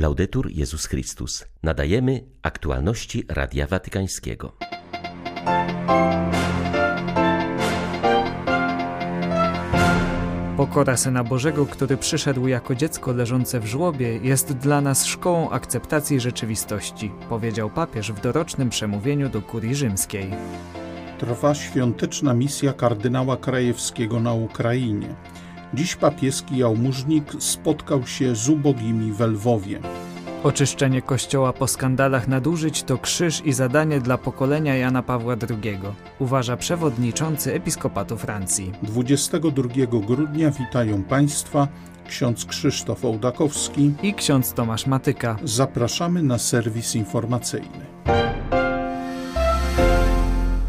[0.00, 1.44] Laudetur Jezus Chrystus.
[1.62, 4.52] Nadajemy aktualności Radia Watykańskiego.
[10.56, 16.20] Pokora Syna Bożego, który przyszedł jako dziecko leżące w żłobie, jest dla nas szkołą akceptacji
[16.20, 20.30] rzeczywistości, powiedział papież w dorocznym przemówieniu do kurii rzymskiej.
[21.18, 25.14] Trwa świąteczna misja kardynała Krajewskiego na Ukrainie.
[25.74, 29.80] Dziś papieski jałmużnik spotkał się z ubogimi w Lwowie.
[30.44, 35.78] Oczyszczenie kościoła po skandalach nadużyć to krzyż i zadanie dla pokolenia Jana Pawła II,
[36.18, 38.72] uważa przewodniczący episkopatu Francji.
[38.82, 41.68] 22 grudnia witają Państwa
[42.08, 45.36] ksiądz Krzysztof Ołdakowski i ksiądz Tomasz Matyka.
[45.44, 47.86] Zapraszamy na serwis informacyjny.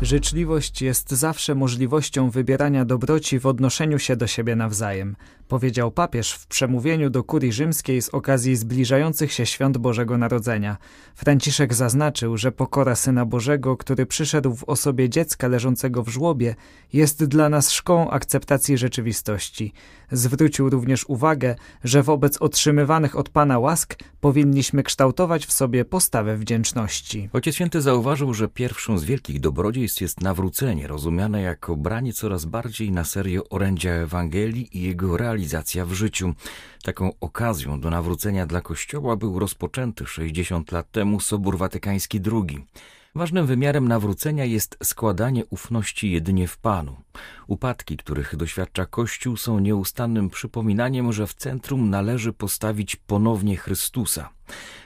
[0.01, 5.15] Życzliwość jest zawsze możliwością wybierania dobroci w odnoszeniu się do siebie nawzajem,
[5.47, 10.77] powiedział papież w przemówieniu do kurii rzymskiej z okazji zbliżających się świąt Bożego Narodzenia.
[11.15, 16.55] Franciszek zaznaczył, że pokora Syna Bożego, który przyszedł w osobie dziecka leżącego w żłobie,
[16.93, 19.73] jest dla nas szkołą akceptacji rzeczywistości.
[20.11, 27.29] Zwrócił również uwagę, że wobec otrzymywanych od Pana łask powinniśmy kształtować w sobie postawę wdzięczności.
[27.33, 29.39] Ojciec Święty zauważył, że pierwszą z wielkich
[29.99, 35.93] jest nawrócenie, rozumiane jako branie coraz bardziej na serio orędzia Ewangelii i jego realizacja w
[35.93, 36.33] życiu.
[36.83, 42.65] Taką okazją do nawrócenia dla Kościoła był rozpoczęty 60 lat temu Sobór Watykański II.
[43.15, 46.95] Ważnym wymiarem nawrócenia jest składanie ufności jedynie w Panu.
[47.47, 54.29] Upadki, których doświadcza Kościół, są nieustannym przypominaniem, że w centrum należy postawić ponownie Chrystusa.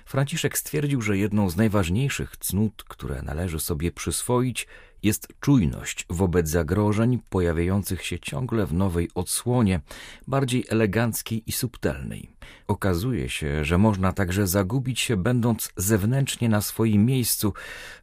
[0.06, 4.68] Franciszek stwierdził, że jedną z najważniejszych cnót, które należy sobie przyswoić,
[5.06, 9.82] jest czujność wobec zagrożeń pojawiających się ciągle w nowej odsłonie,
[10.28, 12.36] bardziej eleganckiej i subtelnej.
[12.68, 17.54] Okazuje się, że można także zagubić się, będąc zewnętrznie na swoim miejscu,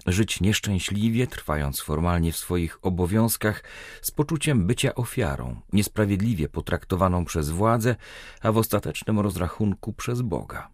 [0.06, 3.64] żyć nieszczęśliwie, trwając formalnie w swoich obowiązkach,
[4.03, 7.97] z poczuciem bycia ofiarą, niesprawiedliwie potraktowaną przez władzę,
[8.41, 10.69] a w ostatecznym rozrachunku przez Boga.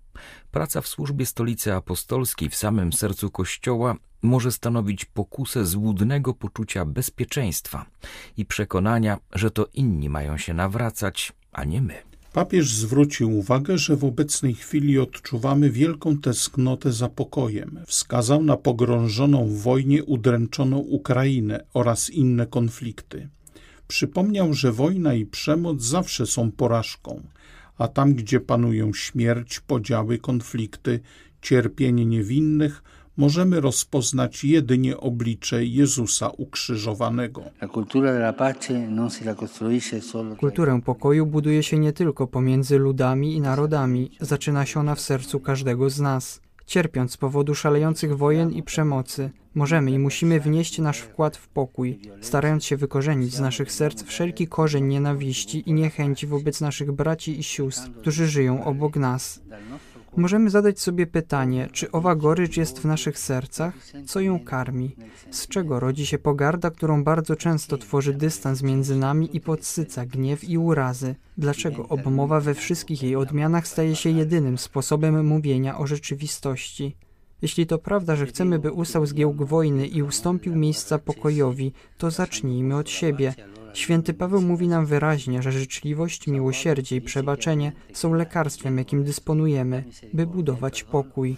[0.50, 7.86] Praca w służbie stolicy apostolskiej w samym sercu Kościoła może stanowić pokusę złudnego poczucia bezpieczeństwa
[8.36, 11.94] i przekonania, że to inni mają się nawracać, a nie my.
[12.32, 17.80] Papież zwrócił uwagę, że w obecnej chwili odczuwamy wielką tęsknotę za pokojem.
[17.86, 23.28] Wskazał na pogrążoną w wojnie udręczoną Ukrainę oraz inne konflikty.
[23.88, 27.22] Przypomniał, że wojna i przemoc zawsze są porażką,
[27.78, 31.00] a tam, gdzie panują śmierć, podziały, konflikty,
[31.42, 32.82] cierpienie niewinnych,
[33.18, 37.42] możemy rozpoznać jedynie oblicze Jezusa ukrzyżowanego.
[40.40, 45.40] Kulturę pokoju buduje się nie tylko pomiędzy ludami i narodami, zaczyna się ona w sercu
[45.40, 46.40] każdego z nas.
[46.66, 52.00] Cierpiąc z powodu szalejących wojen i przemocy, możemy i musimy wnieść nasz wkład w pokój,
[52.20, 57.42] starając się wykorzenić z naszych serc wszelki korzeń nienawiści i niechęci wobec naszych braci i
[57.42, 59.40] sióstr, którzy żyją obok nas.
[60.18, 63.74] Możemy zadać sobie pytanie, czy owa gorycz jest w naszych sercach?
[64.06, 64.96] Co ją karmi?
[65.30, 70.44] Z czego rodzi się pogarda, którą bardzo często tworzy dystans między nami i podsyca gniew
[70.44, 71.14] i urazy?
[71.38, 76.96] Dlaczego obmowa we wszystkich jej odmianach staje się jedynym sposobem mówienia o rzeczywistości?
[77.42, 82.76] Jeśli to prawda, że chcemy, by ustał zgiełk wojny i ustąpił miejsca pokojowi, to zacznijmy
[82.76, 83.34] od siebie.
[83.74, 90.26] Święty Paweł mówi nam wyraźnie, że życzliwość, miłosierdzie i przebaczenie są lekarstwem, jakim dysponujemy, by
[90.26, 91.36] budować pokój.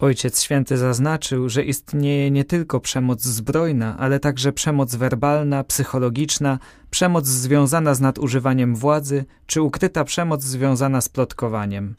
[0.00, 6.58] Ojciec Święty zaznaczył, że istnieje nie tylko przemoc zbrojna, ale także przemoc werbalna, psychologiczna,
[6.90, 11.94] przemoc związana z nadużywaniem władzy, czy ukryta przemoc związana z plotkowaniem.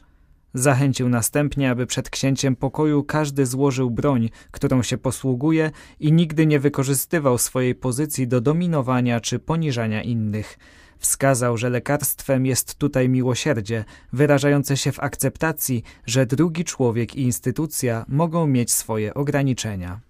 [0.54, 5.70] Zachęcił następnie, aby przed księciem pokoju każdy złożył broń, którą się posługuje
[6.00, 10.58] i nigdy nie wykorzystywał swojej pozycji do dominowania czy poniżania innych.
[10.98, 18.04] Wskazał, że lekarstwem jest tutaj miłosierdzie, wyrażające się w akceptacji, że drugi człowiek i instytucja
[18.08, 20.00] mogą mieć swoje ograniczenia.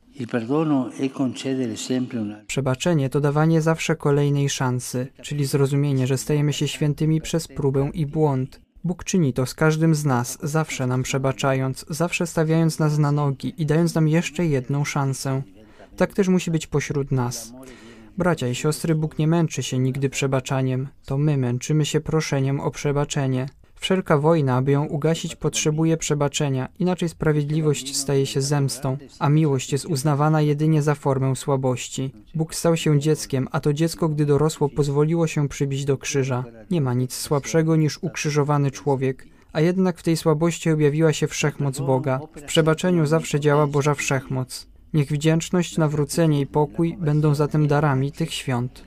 [2.46, 8.06] Przebaczenie to dawanie zawsze kolejnej szansy, czyli zrozumienie, że stajemy się świętymi przez próbę i
[8.06, 8.63] błąd.
[8.84, 13.54] Bóg czyni to z każdym z nas, zawsze nam przebaczając, zawsze stawiając nas na nogi
[13.62, 15.42] i dając nam jeszcze jedną szansę.
[15.96, 17.52] Tak też musi być pośród nas.
[18.18, 22.70] Bracia i siostry, Bóg nie męczy się nigdy przebaczaniem, to my męczymy się proszeniem o
[22.70, 23.48] przebaczenie.
[23.84, 29.86] Wszelka wojna, aby ją ugasić, potrzebuje przebaczenia, inaczej sprawiedliwość staje się zemstą, a miłość jest
[29.86, 32.10] uznawana jedynie za formę słabości.
[32.34, 36.44] Bóg stał się dzieckiem, a to dziecko, gdy dorosło, pozwoliło się przybić do krzyża.
[36.70, 41.80] Nie ma nic słabszego niż ukrzyżowany człowiek, a jednak w tej słabości objawiła się wszechmoc
[41.80, 42.20] Boga.
[42.36, 44.66] W przebaczeniu zawsze działa Boża wszechmoc.
[44.94, 48.84] Niech wdzięczność, nawrócenie i pokój będą zatem darami tych świąt.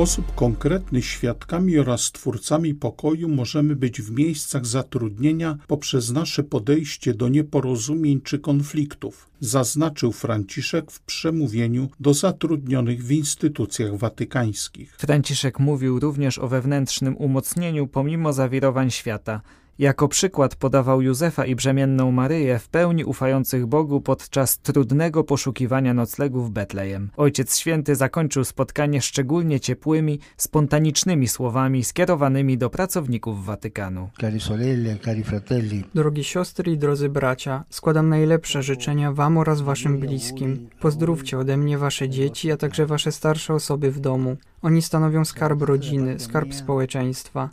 [0.00, 7.28] Sposób konkretny świadkami oraz twórcami pokoju możemy być w miejscach zatrudnienia poprzez nasze podejście do
[7.28, 14.96] nieporozumień czy konfliktów, zaznaczył Franciszek w przemówieniu do zatrudnionych w instytucjach watykańskich.
[14.98, 19.40] Franciszek mówił również o wewnętrznym umocnieniu pomimo zawirowań świata.
[19.80, 26.42] Jako przykład podawał Józefa i brzemienną Maryję w pełni ufających Bogu podczas trudnego poszukiwania noclegu
[26.42, 27.10] w Betlejem.
[27.16, 34.08] Ojciec Święty zakończył spotkanie szczególnie ciepłymi, spontanicznymi słowami skierowanymi do pracowników Watykanu.
[34.20, 39.98] Cari sorelle, cari fratelli, Drogie siostry i drodzy bracia, składam najlepsze życzenia Wam oraz Waszym
[39.98, 40.68] bliskim.
[40.80, 44.36] Pozdrówcie ode mnie Wasze dzieci, a także Wasze starsze osoby w domu.
[44.62, 47.50] Oni stanowią skarb rodziny, skarb społeczeństwa.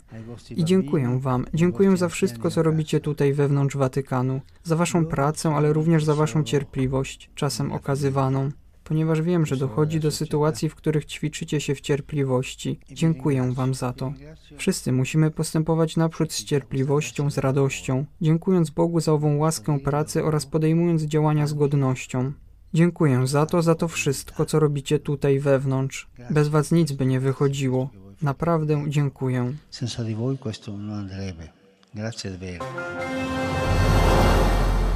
[0.56, 1.46] I dziękuję Wam.
[1.54, 2.17] Dziękuję za wszystko,
[2.50, 4.40] co robicie tutaj wewnątrz Watykanu.
[4.62, 8.50] Za Waszą pracę, ale również za Waszą cierpliwość, czasem okazywaną.
[8.84, 12.80] Ponieważ wiem, że dochodzi do sytuacji, w których ćwiczycie się w cierpliwości.
[12.90, 14.12] Dziękuję Wam za to.
[14.56, 20.46] Wszyscy musimy postępować naprzód z cierpliwością, z radością, dziękując Bogu za ową łaskę pracy oraz
[20.46, 22.32] podejmując działania z godnością.
[22.74, 26.08] Dziękuję za to, za to wszystko, co robicie tutaj wewnątrz.
[26.30, 27.90] Bez Was nic by nie wychodziło.
[28.22, 29.52] Naprawdę dziękuję.
[29.70, 31.57] senza di voi questo non andrebbe.
[31.90, 33.97] Grazie davvero.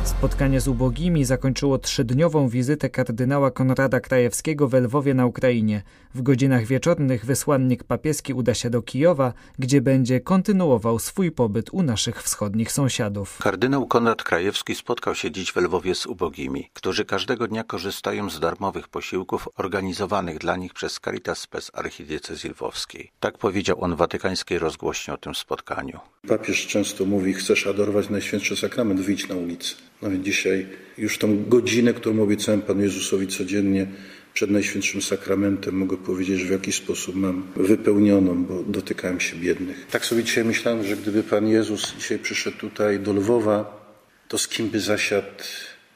[0.05, 5.83] Spotkanie z ubogimi zakończyło trzydniową wizytę kardynała Konrada Krajewskiego w Lwowie na Ukrainie.
[6.15, 11.83] W godzinach wieczornych wysłannik papieski uda się do Kijowa, gdzie będzie kontynuował swój pobyt u
[11.83, 13.39] naszych wschodnich sąsiadów.
[13.39, 18.41] Kardynał Konrad Krajewski spotkał się dziś w Lwowie z ubogimi, którzy każdego dnia korzystają z
[18.41, 23.11] darmowych posiłków organizowanych dla nich przez Caritas Spes Archidiecezji Lwowskiej.
[23.21, 26.01] Tak powiedział on watykańskiej rozgłośni o tym spotkaniu.
[26.29, 29.92] Papież często mówi, chcesz adorować Najświętszy Sakrament, wyjdź na ulicę.
[30.11, 30.67] Więc dzisiaj
[30.99, 33.87] już tą godzinę, którą obiecałem Panu Jezusowi codziennie
[34.35, 39.87] przed Najświętszym Sakramentem, mogę powiedzieć, że w jakiś sposób mam wypełnioną, bo dotykałem się biednych.
[39.91, 43.83] Tak sobie dzisiaj myślałem, że gdyby Pan Jezus dzisiaj przyszedł tutaj do Lwowa,
[44.29, 45.45] to z kim by zasiadł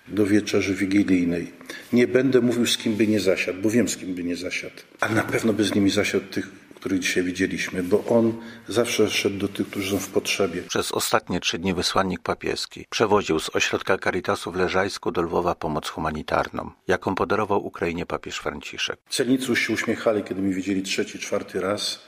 [0.09, 1.53] do wieczerzy wigilijnej.
[1.93, 4.77] Nie będę mówił, z kim by nie zasiadł, bo wiem, z kim by nie zasiadł.
[5.01, 6.49] A na pewno by z nimi zasiadł tych,
[6.87, 8.33] których dzisiaj widzieliśmy, bo on
[8.69, 10.63] zawsze szedł do tych, którzy są w potrzebie.
[10.63, 15.89] Przez ostatnie trzy dni wysłannik papieski przewoził z ośrodka Caritasu w Leżajsku do Lwowa pomoc
[15.89, 18.99] humanitarną, jaką podarował Ukrainie papież Franciszek.
[19.09, 22.03] Celnicy już się uśmiechali, kiedy mi widzieli trzeci, czwarty raz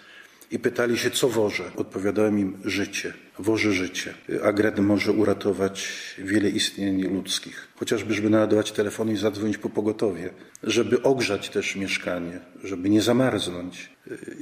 [0.50, 1.64] i pytali się, co wożę.
[1.76, 3.12] Odpowiadałem im życie.
[3.38, 4.14] Wożę życie.
[4.42, 7.68] Agred może uratować wiele istnień ludzkich.
[7.76, 10.30] Chociażby, żeby naładować telefon i zadzwonić po pogotowie.
[10.62, 13.90] Żeby ogrzać też mieszkanie, żeby nie zamarznąć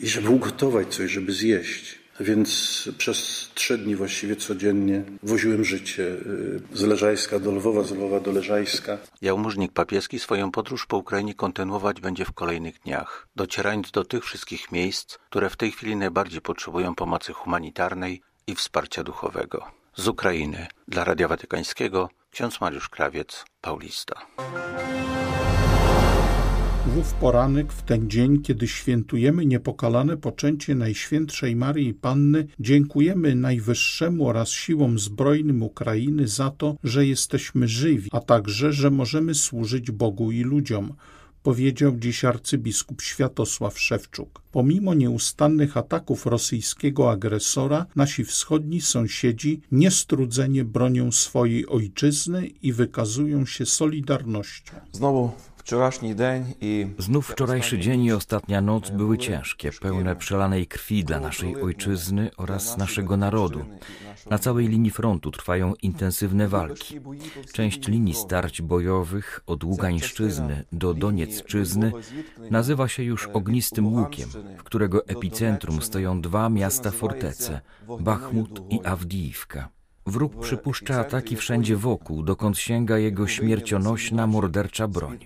[0.02, 2.05] i żeby ugotować coś, żeby zjeść.
[2.20, 8.20] Więc przez trzy dni właściwie codziennie woziłem życie y, z Leżajska do Lwowa, z Lwowa
[8.20, 8.98] do Leżajska.
[9.22, 14.72] Jałmużnik papieski swoją podróż po Ukrainie kontynuować będzie w kolejnych dniach, docierając do tych wszystkich
[14.72, 19.64] miejsc, które w tej chwili najbardziej potrzebują pomocy humanitarnej i wsparcia duchowego.
[19.96, 24.26] Z Ukrainy dla Radia Watykańskiego ksiądz Mariusz Krawiec, Paulista.
[26.94, 34.50] Ów poranek w ten dzień, kiedy świętujemy niepokalane poczęcie Najświętszej Maryi Panny, dziękujemy Najwyższemu oraz
[34.50, 40.42] siłom zbrojnym Ukrainy za to, że jesteśmy żywi, a także, że możemy służyć Bogu i
[40.42, 40.92] ludziom
[41.42, 44.42] powiedział dziś arcybiskup Światosław Szewczuk.
[44.52, 53.66] Pomimo nieustannych ataków rosyjskiego agresora, nasi wschodni sąsiedzi niestrudzenie bronią swojej ojczyzny i wykazują się
[53.66, 54.72] solidarnością.
[54.92, 55.32] Znowu.
[56.98, 62.76] Znów wczorajszy dzień i ostatnia noc były ciężkie, pełne przelanej krwi dla naszej ojczyzny oraz
[62.76, 63.64] naszego narodu.
[64.30, 67.00] Na całej linii frontu trwają intensywne walki.
[67.52, 71.92] Część linii starć bojowych od Ługańszczyzny do Doniecczyzny
[72.50, 77.60] nazywa się już Ognistym Łukiem, w którego epicentrum stoją dwa miasta fortece,
[78.00, 79.68] Bachmut i Awdijiwka.
[80.06, 85.18] Wróg przypuszcza ataki wszędzie wokół, dokąd sięga jego śmiercionośna, mordercza broń.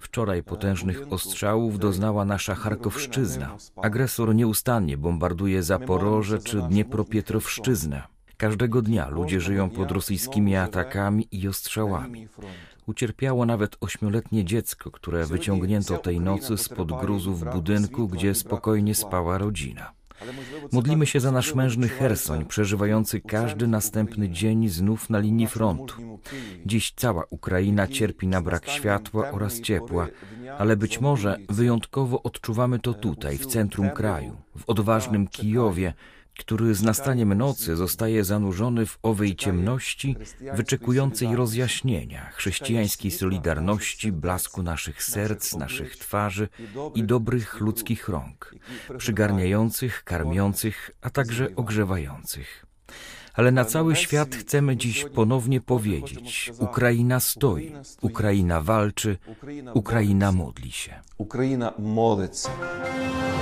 [0.00, 3.56] Wczoraj potężnych ostrzałów doznała nasza Charkowszczyzna.
[3.82, 8.02] Agresor nieustannie bombarduje Zaporoże czy Dniepropietrowszczyznę.
[8.36, 12.28] Każdego dnia ludzie żyją pod rosyjskimi atakami i ostrzałami.
[12.86, 19.92] Ucierpiało nawet ośmioletnie dziecko, które wyciągnięto tej nocy spod gruzów budynku, gdzie spokojnie spała rodzina.
[20.72, 26.20] Modlimy się za nasz mężny Hersoń, przeżywający każdy następny dzień znów na linii frontu.
[26.66, 30.06] Dziś cała Ukraina cierpi na brak światła oraz ciepła,
[30.58, 35.92] ale być może wyjątkowo odczuwamy to tutaj, w centrum kraju, w odważnym Kijowie,
[36.38, 40.16] który z nastaniem nocy zostaje zanurzony w owej ciemności,
[40.54, 46.48] wyczekującej rozjaśnienia, chrześcijańskiej solidarności, blasku naszych serc, naszych twarzy
[46.94, 48.54] i dobrych ludzkich rąk,
[48.98, 52.66] przygarniających, karmiących, a także ogrzewających.
[53.34, 59.18] Ale na cały świat chcemy dziś ponownie powiedzieć: Ukraina stoi, Ukraina walczy,
[59.74, 60.94] Ukraina modli się.
[61.18, 63.33] Ukraina modli się.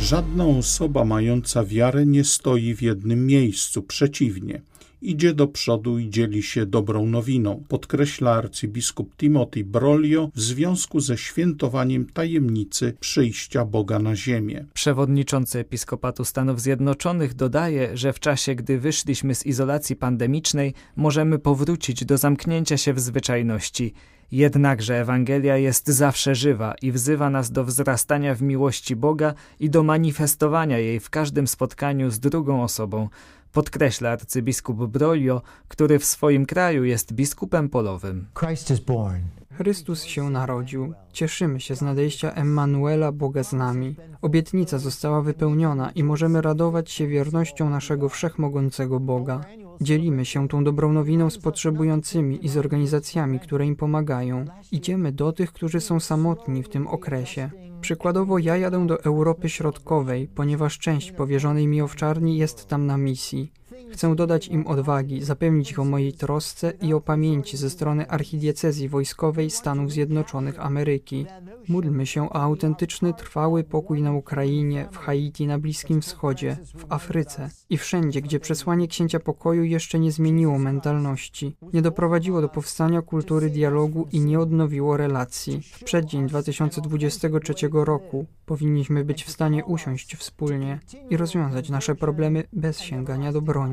[0.00, 4.62] Żadna osoba mająca wiarę nie stoi w jednym miejscu, przeciwnie.
[5.02, 11.18] Idzie do przodu i dzieli się dobrą nowiną, podkreśla arcybiskup Timothy Brolio w związku ze
[11.18, 14.64] świętowaniem tajemnicy przyjścia Boga na ziemię.
[14.74, 22.04] Przewodniczący Episkopatu Stanów Zjednoczonych dodaje, że w czasie, gdy wyszliśmy z izolacji pandemicznej, możemy powrócić
[22.04, 23.92] do zamknięcia się w zwyczajności
[24.32, 29.82] Jednakże Ewangelia jest zawsze żywa i wzywa nas do wzrastania w miłości Boga i do
[29.82, 33.08] manifestowania jej w każdym spotkaniu z drugą osobą,
[33.52, 38.26] podkreśla arcybiskup Brolio, który w swoim kraju jest biskupem polowym.
[39.56, 40.92] Chrystus się narodził.
[41.12, 43.96] Cieszymy się z nadejścia Emmanuela, Boga z nami.
[44.22, 49.40] Obietnica została wypełniona i możemy radować się wiernością naszego wszechmogącego Boga.
[49.80, 54.44] Dzielimy się tą dobrą nowiną z potrzebującymi i z organizacjami, które im pomagają.
[54.72, 57.50] Idziemy do tych, którzy są samotni w tym okresie.
[57.80, 63.52] Przykładowo ja jadę do Europy Środkowej, ponieważ część powierzonej mi owczarni jest tam na misji.
[63.92, 68.88] Chcę dodać im odwagi, zapewnić ich o mojej trosce i o pamięci ze strony archidiecezji
[68.88, 71.26] wojskowej Stanów Zjednoczonych Ameryki.
[71.68, 77.50] Módlmy się o autentyczny, trwały pokój na Ukrainie, w Haiti, na Bliskim Wschodzie, w Afryce
[77.70, 83.50] i wszędzie, gdzie przesłanie księcia pokoju jeszcze nie zmieniło mentalności, nie doprowadziło do powstania kultury
[83.50, 85.60] dialogu i nie odnowiło relacji.
[85.62, 90.80] W przeddzień 2023 roku powinniśmy być w stanie usiąść wspólnie
[91.10, 93.65] i rozwiązać nasze problemy bez sięgania do broni.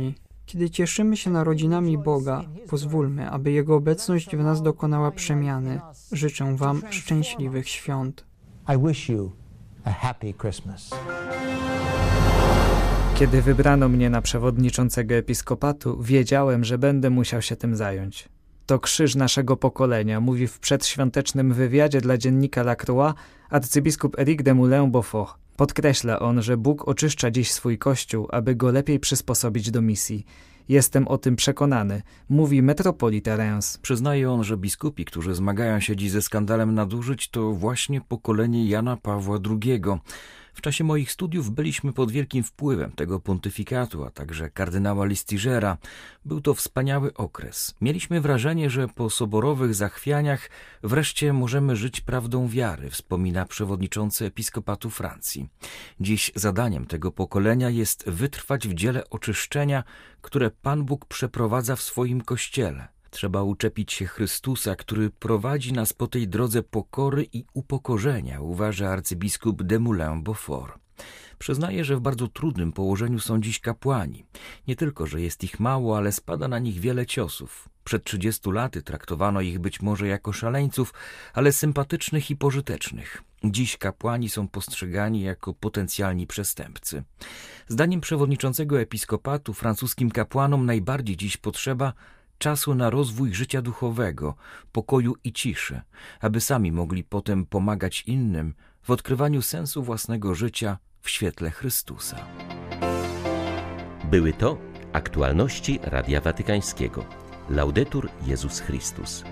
[0.46, 5.80] Kiedy cieszymy się narodzinami Boga, pozwólmy, aby Jego obecność w nas dokonała przemiany.
[6.12, 8.26] Życzę Wam szczęśliwych świąt.
[13.16, 18.30] Kiedy wybrano mnie na przewodniczącego episkopatu, wiedziałem, że będę musiał się tym zająć.
[18.66, 23.20] To krzyż naszego pokolenia, mówi w przedświątecznym wywiadzie dla dziennika La Croix
[23.50, 25.43] arcybiskup Eric de Moulin-Beaufort.
[25.64, 30.26] Podkreśla on, że Bóg oczyszcza dziś swój Kościół, aby go lepiej przysposobić do misji.
[30.70, 33.78] Jestem o tym przekonany, mówi metropolita Reims.
[33.78, 38.98] Przyznaje on, że biskupi, którzy zmagają się dziś ze skandalem nadużyć, to właśnie pokolenie Jana
[38.98, 39.82] Pawła II.
[40.54, 45.78] W czasie moich studiów byliśmy pod wielkim wpływem tego pontyfikatu, a także kardynała Listigera.
[46.26, 47.76] Był to wspaniały okres.
[47.82, 50.50] Mieliśmy wrażenie, że po soborowych zachwianiach
[50.84, 55.50] wreszcie możemy żyć prawdą wiary, wspomina przewodniczący episkopatu Francji.
[56.00, 59.84] Dziś zadaniem tego pokolenia jest wytrwać w dziele oczyszczenia,
[60.22, 62.88] które Pan Bóg przeprowadza w swoim kościele.
[63.14, 69.64] Trzeba uczepić się Chrystusa, który prowadzi nas po tej drodze pokory i upokorzenia, uważa arcybiskup
[69.64, 70.80] de Moulin-Beaufort.
[71.40, 74.26] Przyznaje, że w bardzo trudnym położeniu są dziś kapłani.
[74.68, 77.70] Nie tylko, że jest ich mało, ale spada na nich wiele ciosów.
[77.84, 80.94] Przed trzydziestu laty traktowano ich być może jako szaleńców,
[81.34, 83.24] ale sympatycznych i pożytecznych.
[83.44, 87.04] Dziś kapłani są postrzegani jako potencjalni przestępcy.
[87.68, 91.94] Zdaniem przewodniczącego episkopatu francuskim kapłanom najbardziej dziś potrzeba
[92.44, 94.36] czasu na rozwój życia duchowego,
[94.72, 95.82] pokoju i ciszy,
[96.22, 102.18] aby sami mogli potem pomagać innym w odkrywaniu sensu własnego życia w świetle Chrystusa.
[104.12, 104.58] Były to
[104.94, 107.06] aktualności Radia Watykańskiego.
[107.50, 109.24] Laudetur Jezus Chrystus.